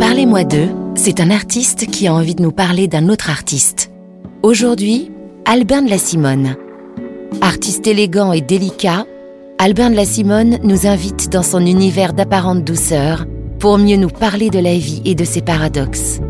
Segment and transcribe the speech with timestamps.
[0.00, 3.90] Parlez-moi d'eux, c'est un artiste qui a envie de nous parler d'un autre artiste.
[4.42, 5.12] Aujourd'hui,
[5.44, 6.56] Albin de la Simone.
[7.42, 9.04] Artiste élégant et délicat,
[9.58, 13.26] Albin de la Simone nous invite dans son univers d'apparente douceur
[13.58, 16.20] pour mieux nous parler de la vie et de ses paradoxes.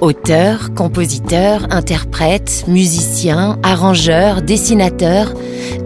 [0.00, 5.34] Auteur, compositeur, interprète, musicien, arrangeur, dessinateur,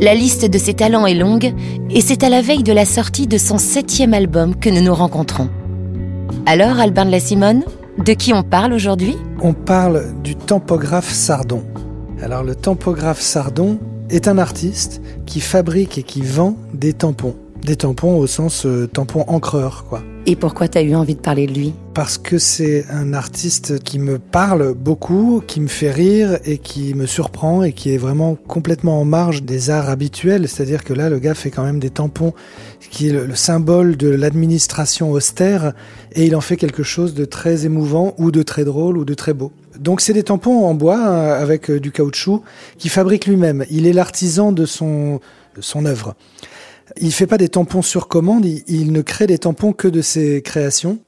[0.03, 1.55] la liste de ses talents est longue
[1.89, 4.95] et c'est à la veille de la sortie de son septième album que nous nous
[4.95, 5.49] rencontrons.
[6.47, 7.65] Alors, Albin de la Simone,
[8.05, 9.17] de qui on parle aujourd'hui?
[9.41, 11.63] On parle du tampographe Sardon.
[12.23, 13.79] Alors, le tampographe Sardon
[14.11, 17.37] est un artiste qui fabrique et qui vend des tampons.
[17.63, 20.03] Des tampons au sens euh, tampon encreur, quoi.
[20.29, 21.73] Et pourquoi tu as eu envie de parler de lui?
[21.95, 26.95] Parce que c'est un artiste qui me parle beaucoup, qui me fait rire et qui
[26.95, 30.49] me surprend et qui est vraiment complètement en marge des arts habituels.
[30.49, 32.35] C'est-à-dire que là, le gars fait quand même des tampons
[32.91, 35.75] qui est le, symbole de l'administration austère
[36.13, 39.15] et il en fait quelque chose de très émouvant ou de très drôle ou de
[39.15, 39.53] très beau.
[39.79, 42.43] Donc c'est des tampons en bois hein, avec euh, du caoutchouc
[42.79, 43.65] qu'il fabrique lui-même.
[43.71, 45.21] Il est l'artisan de son,
[45.55, 46.17] de son œuvre.
[47.01, 50.43] Il fait pas des tampons sur commande, il, ne crée des tampons que de ses
[50.43, 50.99] créations.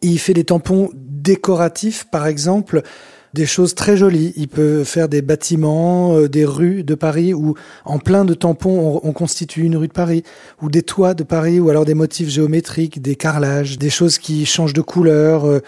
[0.00, 2.82] Il fait des tampons décoratifs, par exemple,
[3.34, 4.32] des choses très jolies.
[4.36, 7.54] Il peut faire des bâtiments, euh, des rues de Paris où
[7.84, 10.22] en plein de tampons on, constitue une rue de Paris,
[10.62, 14.46] ou des toits de Paris, ou alors des motifs géométriques, des carrelages, des choses qui
[14.46, 15.46] changent de couleur.
[15.46, 15.60] Euh,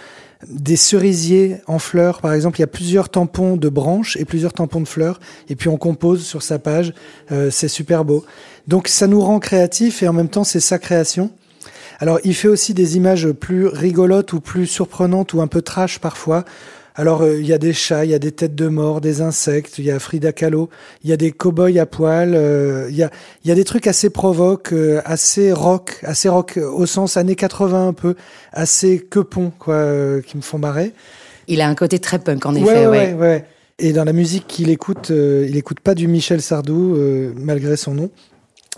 [0.48, 4.52] des cerisiers en fleurs, par exemple, il y a plusieurs tampons de branches et plusieurs
[4.52, 6.92] tampons de fleurs, et puis on compose sur sa page,
[7.32, 8.24] euh, c'est super beau.
[8.68, 11.30] Donc ça nous rend créatifs et en même temps c'est sa création.
[11.98, 15.98] Alors il fait aussi des images plus rigolotes ou plus surprenantes ou un peu trash
[15.98, 16.44] parfois.
[16.98, 19.20] Alors euh, il y a des chats, il y a des têtes de mort, des
[19.20, 20.70] insectes, il y a Frida Kahlo,
[21.04, 23.10] il y a des cow-boys à poil, euh, il y, a,
[23.44, 27.88] y a des trucs assez provoques, euh, assez rock, assez rock au sens années 80
[27.88, 28.14] un peu,
[28.50, 30.94] assez quepon quoi, qui me font marrer.
[31.48, 32.64] Il a un côté très punk en effet.
[32.64, 33.44] Ouais, ouais, ouais.
[33.78, 36.96] Et dans la musique qu'il écoute, il écoute pas du Michel Sardou
[37.36, 38.10] malgré son nom.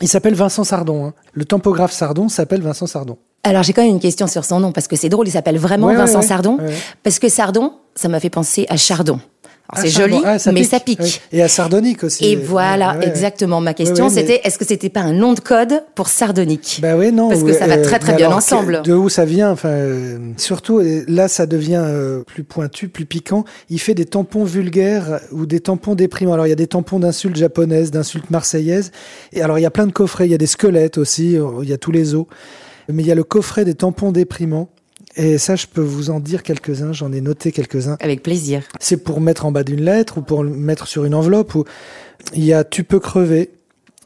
[0.01, 1.07] Il s'appelle Vincent Sardon.
[1.07, 1.15] Hein.
[1.33, 3.17] Le tampographe Sardon s'appelle Vincent Sardon.
[3.45, 5.59] Alors j'ai quand même une question sur son nom parce que c'est drôle, il s'appelle
[5.59, 6.59] vraiment Vincent Sardon.
[7.03, 9.21] Parce que Sardon, ça m'a fait penser à Chardon.
[9.71, 11.21] Ah, c'est joli, ah, mais ça pique.
[11.31, 12.25] Et à Sardonique aussi.
[12.25, 13.61] Et voilà, exactement.
[13.61, 16.79] Ma question, c'était est-ce que c'était pas un nom de code pour Sardonique?
[16.81, 17.29] Bah oui, non.
[17.29, 18.81] Parce que ça va très très bien ensemble.
[18.83, 23.45] De où ça vient Enfin, euh, surtout là, ça devient euh, plus pointu, plus piquant.
[23.69, 26.33] Il fait des tampons vulgaires ou des tampons déprimants.
[26.33, 28.91] Alors il y a des tampons d'insultes japonaises, d'insultes marseillaises.
[29.35, 30.27] Et alors il y a plein de coffrets.
[30.27, 31.37] Il y a des squelettes aussi.
[31.63, 32.25] Il y a tous les os.
[32.89, 34.71] Mais il y a le coffret des tampons déprimants
[35.17, 37.97] et ça, je peux vous en dire quelques-uns, j'en ai noté quelques-uns.
[38.01, 38.63] Avec plaisir.
[38.79, 41.55] C'est pour mettre en bas d'une lettre ou pour le mettre sur une enveloppe.
[41.55, 41.65] Ou...
[42.35, 43.51] Il y a Tu peux crever,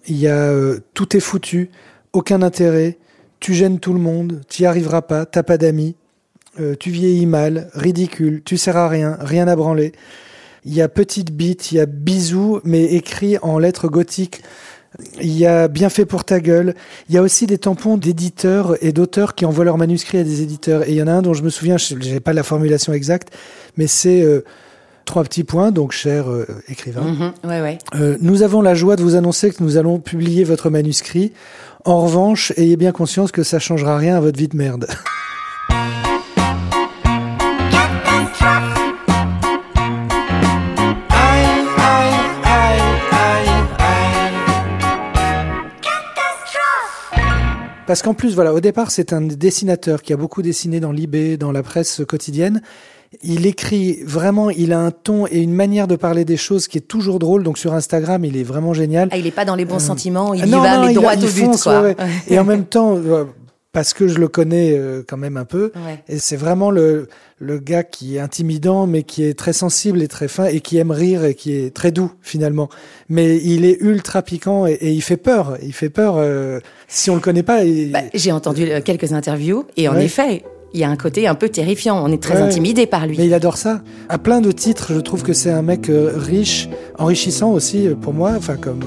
[0.07, 1.71] il y a euh, Tout est foutu,
[2.15, 2.99] Aucun intérêt,
[3.41, 5.97] Tu gênes tout le monde, Tu n'y arriveras pas, T'as pas d'amis,
[6.61, 9.93] euh, Tu vieillis mal, Ridicule, Tu sers à rien, Rien à branler.
[10.65, 14.43] Il y a Petite bite, il y a Bisous, mais écrit en lettres gothiques.
[15.21, 16.75] Il y a Bien fait pour ta gueule.
[17.09, 20.43] Il y a aussi des tampons d'éditeurs et d'auteurs qui envoient leurs manuscrits à des
[20.43, 20.87] éditeurs.
[20.89, 22.93] Et il y en a un dont je me souviens, je n'ai pas la formulation
[22.93, 23.33] exacte,
[23.77, 24.45] mais c'est euh,
[25.05, 27.03] trois petits points, donc cher euh, écrivain.
[27.03, 27.33] Mhm.
[27.45, 27.79] ouais, ouais.
[27.95, 31.33] Euh, nous avons la joie de vous annoncer que nous allons publier votre manuscrit.
[31.85, 34.87] En revanche, ayez bien conscience que ça changera rien à votre vie de merde.
[47.93, 51.37] Parce qu'en plus, voilà, au départ, c'est un dessinateur qui a beaucoup dessiné dans l'IB,
[51.37, 52.63] dans la presse quotidienne.
[53.23, 56.79] Il écrit vraiment, il a un ton et une manière de parler des choses qui
[56.79, 57.43] est toujours drôle.
[57.43, 59.11] Donc sur Instagram, il est vraiment génial.
[59.13, 61.19] Ah, il est pas dans les bons euh, sentiments, il y va mais droit au
[61.19, 61.63] but.
[61.63, 61.91] Quoi.
[62.29, 63.25] Et en même temps, euh,
[63.73, 65.73] parce que je le connais euh, quand même un peu.
[66.09, 70.09] Et c'est vraiment le, le gars qui est intimidant, mais qui est très sensible et
[70.09, 72.69] très fin, et qui aime rire et qui est très doux finalement.
[73.09, 75.57] Mais il est ultra piquant et, il fait peur.
[75.63, 77.63] Il fait peur euh, si on le connaît pas.
[77.65, 80.45] Bah, J'ai entendu euh, quelques interviews et en effet,
[80.75, 82.03] il y a un côté un peu terrifiant.
[82.05, 83.17] On est très intimidé par lui.
[83.17, 83.81] Mais il adore ça.
[84.11, 86.69] À plein de titres, je trouve que c'est un mec riche,
[86.99, 88.83] enrichissant aussi pour moi, enfin comme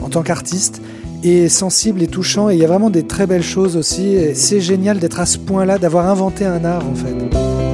[0.00, 0.80] en tant qu'artiste
[1.22, 2.50] et sensible et touchant.
[2.50, 4.16] Et il y a vraiment des très belles choses aussi.
[4.34, 7.14] C'est génial d'être à ce point-là, d'avoir inventé un art en fait.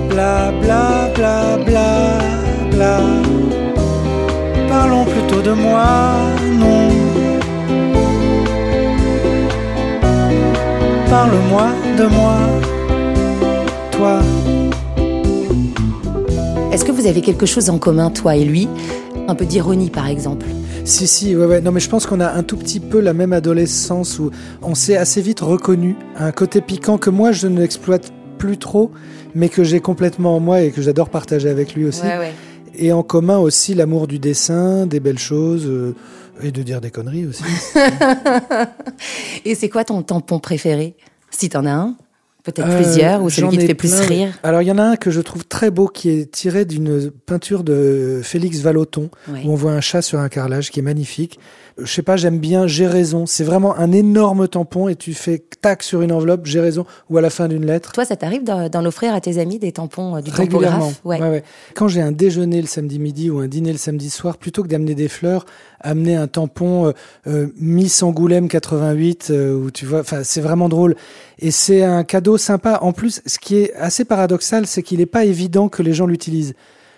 [0.08, 2.18] Bla bla bla bla
[2.70, 3.00] bla.
[4.68, 6.16] Parlons plutôt de moi,
[6.58, 6.88] non.
[11.08, 12.36] Parle-moi de moi,
[13.92, 14.20] toi.
[16.72, 18.68] Est-ce que vous avez quelque chose en commun, toi et lui?
[19.28, 20.46] Un peu d'ironie, par exemple
[20.84, 21.60] si, si, ouais, ouais.
[21.60, 24.30] Non, mais je pense qu'on a un tout petit peu la même adolescence où
[24.62, 25.96] on s'est assez vite reconnu.
[26.16, 28.90] Un côté piquant que moi, je n'exploite plus trop,
[29.34, 32.02] mais que j'ai complètement en moi et que j'adore partager avec lui aussi.
[32.02, 32.32] Ouais, ouais.
[32.76, 35.94] Et en commun aussi l'amour du dessin, des belles choses euh,
[36.42, 37.44] et de dire des conneries aussi.
[39.44, 40.96] Et c'est quoi ton tampon préféré
[41.30, 41.96] Si t'en as un?
[42.44, 44.76] Peut-être plusieurs, ou celui Euh, qui te ai fait plus rire Alors il y en
[44.78, 49.08] a un que je trouve très beau qui est tiré d'une peinture de Félix Vallotton
[49.28, 51.38] où on voit un chat sur un carrelage qui est magnifique.
[51.78, 53.26] Je sais pas, j'aime bien J'ai raison.
[53.26, 57.18] C'est vraiment un énorme tampon et tu fais tac sur une enveloppe J'ai raison ou
[57.18, 57.90] à la fin d'une lettre.
[57.92, 60.90] Toi, ça t'arrive d'en offrir à tes amis des tampons euh, du Régulièrement.
[60.90, 61.20] tampographe Ouais.
[61.20, 61.44] Ouais, ouais.
[61.74, 64.68] Quand j'ai un déjeuner le samedi midi ou un dîner le samedi soir, plutôt que
[64.68, 65.46] d'amener des fleurs,
[65.80, 66.92] amener un tampon euh,
[67.26, 70.94] euh, Miss Angoulême 88 euh, où tu vois, enfin c'est vraiment drôle.
[71.40, 72.78] Et c'est un cadeau sympa.
[72.82, 76.06] En plus, ce qui est assez paradoxal, c'est qu'il n'est pas évident que les gens
[76.06, 76.54] l'utilisent.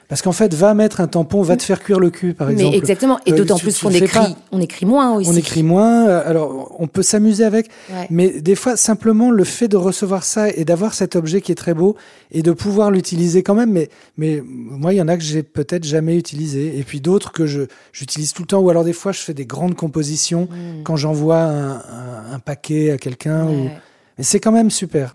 [0.08, 2.70] Parce qu'en fait, va mettre un tampon, va te faire cuire le cul, par exemple.
[2.70, 3.18] Mais exactement.
[3.26, 4.28] Et Euh, d'autant plus qu'on écrit, pas.
[4.52, 5.28] on écrit moins aussi.
[5.28, 8.06] On écrit moins, euh, alors on peut s'amuser avec, Ouais.
[8.08, 11.56] mais des fois simplement le fait de recevoir ça et d'avoir cet objet qui est
[11.56, 11.96] très beau
[12.30, 15.42] et de pouvoir l'utiliser quand même, mais, mais moi il y en a que j'ai
[15.42, 17.62] peut-être jamais utilisé et puis d'autres que je
[17.92, 20.82] j'utilise tout le temps ou alors des fois je fais des grandes compositions Mm.
[20.84, 23.70] quand j'envoie un, un, un paquet à quelqu'un, ou...
[24.18, 25.12] Mais c'est quand même super.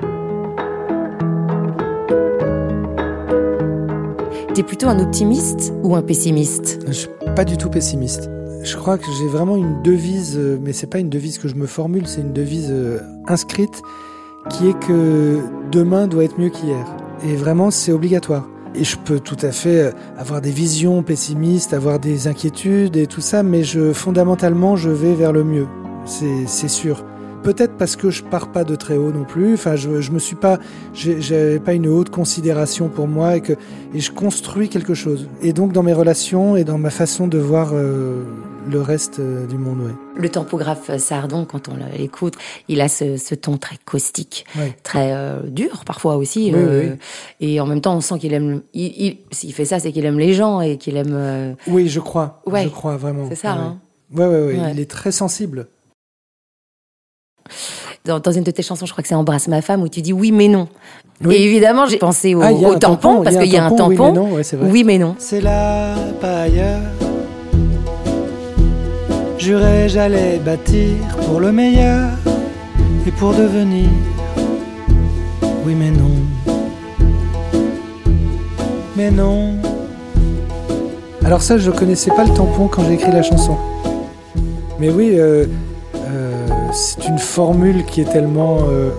[4.68, 6.80] Plutôt un optimiste ou un pessimiste?
[6.88, 8.30] Je suis pas du tout pessimiste.
[8.64, 11.56] Je crois que j'ai vraiment une devise, euh, mais c'est pas une devise que je
[11.56, 13.82] me formule, c'est une devise euh, inscrite
[14.50, 15.40] qui est que
[15.74, 16.86] demain doit être mieux qu'hier.
[17.26, 18.48] Et vraiment, c'est obligatoire.
[18.74, 23.08] Et je peux tout à fait euh, avoir des visions pessimistes, avoir des inquiétudes et
[23.08, 25.68] tout ça, mais je, fondamentalement, je vais vers le mieux.
[26.06, 27.04] C'est sûr.
[27.44, 29.56] Peut-être parce que je pars pas de très haut non plus.
[29.56, 30.60] Enfin, je, je me suis pas,
[30.94, 33.54] j'ai, pas une haute considération pour moi et que,
[33.96, 35.28] et je construis quelque chose.
[35.42, 38.24] Et donc, dans mes relations et dans ma façon de voir euh,
[38.70, 39.92] le reste euh, du monde, ouais.
[40.22, 42.36] Le tampographe Sardon, quand on l'écoute,
[42.68, 44.76] il a ce, ce ton très caustique, Ouais.
[44.84, 46.52] très euh, dur parfois aussi.
[46.54, 46.90] Oui, oui.
[47.40, 48.62] Et en même temps, on sent qu'il aime.
[48.76, 51.56] Il, il- S'il fait ça, c'est qu'il aime les gens et qu'il aime.
[51.66, 52.40] Oui, je crois.
[52.46, 52.66] Ouais.
[52.66, 53.26] Je crois vraiment.
[53.30, 53.78] C'est ça, Ouais, hein.
[54.16, 54.60] Ouais, ouais, ouais.
[54.60, 54.72] Ouais.
[54.74, 55.66] Il est très sensible.
[58.06, 60.02] Dans, dans une de tes chansons, je crois que c'est Embrasse ma femme, où tu
[60.02, 60.68] dis oui mais non.
[61.24, 61.36] Oui.
[61.36, 63.70] Et évidemment, j'ai pensé au, Ah, a au tampon, parce il qu'il y a un
[63.70, 64.06] oui, tampon.
[64.12, 64.68] mais non, ouais, c'est vrai.
[64.72, 65.16] Oui mais non.
[65.20, 66.80] C'est là, pas ailleurs.
[69.38, 70.94] Jurais, j'allais bâtir
[71.28, 72.10] pour le meilleur
[73.08, 73.88] et pour devenir.
[75.66, 76.12] Oui, mais non.
[78.96, 79.54] Mais non.
[81.24, 83.58] Alors, ça, je connaissais pas le tampon quand j'ai écrit la chanson.
[84.80, 85.46] Mais oui, euh,
[86.74, 88.90] c'est une formule qui est tellement euh,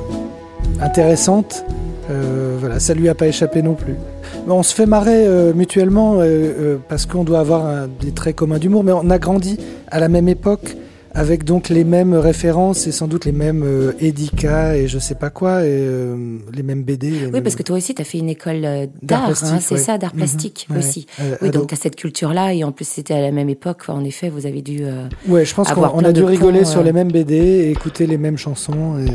[0.81, 1.65] intéressante.
[2.11, 3.97] Euh, voilà, ça lui a pas échappé non plus.
[4.49, 6.19] On se fait marrer euh, mutuellement
[6.89, 9.59] parce qu'on doit avoir des traits communs d'humour, mais on a grandi
[9.91, 10.77] à la même époque
[11.15, 15.15] avec donc les mêmes références et sans doute les mêmes euh, édicats et je sais
[15.15, 17.11] pas quoi et euh, les mêmes BD.
[17.11, 19.59] les Oui, mêmes- parce que toi aussi, tu as fait une école euh, D'art hein,
[19.61, 19.81] c'est ouais.
[19.81, 20.19] ça, d'art Mhm.
[20.19, 21.07] plastique aussi.
[21.21, 23.83] euh, Oui, donc tu as cette culture-là, et en plus, c'était à la même époque.
[23.89, 24.79] En effet, vous avez dû.
[24.83, 28.19] euh, Ouais, je pense qu'on a dû rigoler sur les mêmes BD et écouter les
[28.19, 28.99] mêmes chansons.
[28.99, 29.11] et-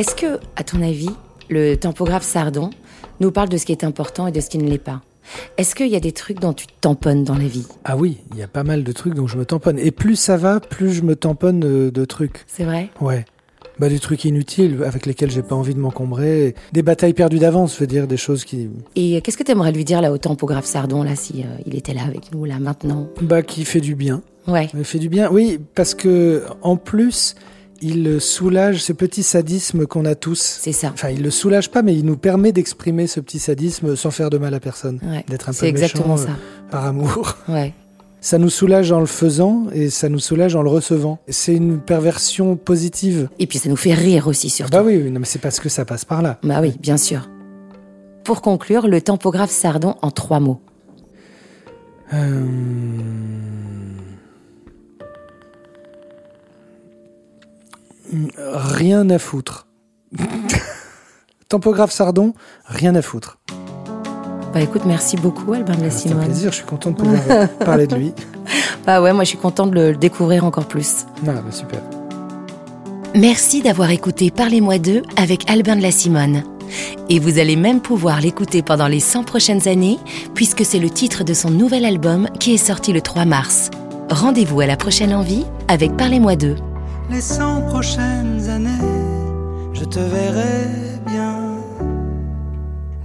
[0.00, 1.10] Est-ce que, à ton avis,
[1.48, 2.70] le tampographe Sardon
[3.20, 5.00] nous parle de ce qui est important et de ce qui ne l'est pas?
[5.56, 7.66] Est-ce qu'il y a des trucs dont tu te tamponnes dans la vie?
[7.84, 9.78] Ah oui, il y a pas mal de trucs dont je me tamponne.
[9.78, 12.44] Et plus ça va, plus je me tamponne de, de trucs.
[12.46, 12.90] C'est vrai?
[13.00, 13.24] Ouais.
[13.78, 16.54] Bah, des trucs inutiles avec lesquels j'ai pas envie de m'encombrer.
[16.72, 19.72] Des batailles perdues d'avance, je veux dire, des choses qui, Et qu'est-ce que tu aimerais
[19.72, 22.58] lui dire là au tampographe Sardon, là, si euh, il était là avec nous, là,
[22.58, 23.06] maintenant?
[23.20, 24.22] Bah, qui fait du bien.
[24.46, 24.70] Ouais.
[24.72, 27.34] Il fait du bien, oui, parce que en plus,
[27.82, 30.40] il soulage ce petit sadisme qu'on a tous.
[30.60, 30.90] C'est ça.
[30.94, 34.30] Enfin, il le soulage pas, mais il nous permet d'exprimer ce petit sadisme sans faire
[34.30, 34.98] de mal à personne.
[35.02, 35.24] Ouais.
[35.28, 36.32] D'être un peu C'est exactement méchant, ça.
[36.32, 37.36] euh, par amour.
[37.48, 37.72] Ouais.
[38.20, 41.20] Ça nous soulage en le faisant et ça nous soulage en le recevant.
[41.28, 43.28] C'est une perversion positive.
[43.38, 44.72] Et puis ça nous fait rire aussi, Ah surtout.
[44.72, 46.38] bah oui, non, mais c'est parce que ça passe par là.
[46.42, 47.28] Bah oui, bien sûr.
[48.24, 50.60] Pour conclure, le tampographe Sardon en trois mots.
[52.14, 52.44] Euh,
[58.38, 59.66] Rien à foutre.
[61.48, 62.34] Tampographe Sardon,
[62.66, 63.38] rien à foutre.
[64.52, 67.20] Bah écoute, merci beaucoup, Albin de la C'est un plaisir, je suis content de pouvoir
[67.30, 68.12] euh, parler de lui.
[68.86, 71.04] Bah ouais, moi je suis contente de le découvrir encore plus.
[71.26, 71.80] Ah, bah, super.
[73.14, 76.42] Merci d'avoir écouté Parlez-moi d'eux avec Albin de la Simone.
[77.08, 79.98] Et vous allez même pouvoir l'écouter pendant les 100 prochaines années,
[80.34, 83.70] puisque c'est le titre de son nouvel album qui est sorti le 3 mars.
[84.10, 86.56] Rendez-vous à la prochaine envie avec Parlez-moi d'eux.
[87.08, 88.84] Les cent prochaines années,
[89.72, 90.66] je te verrai
[91.06, 91.56] bien.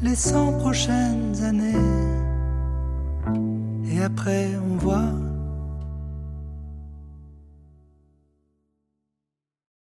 [0.02, 1.86] Les cent prochaines années.
[3.92, 5.14] Et après, on voit